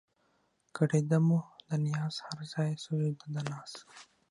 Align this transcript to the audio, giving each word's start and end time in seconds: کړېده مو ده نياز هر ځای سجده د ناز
کړېده 0.75 1.17
مو 1.27 1.39
ده 1.67 1.75
نياز 1.85 2.15
هر 2.27 2.39
ځای 2.53 2.69
سجده 2.83 3.11
د 3.33 3.35
ناز 3.49 3.71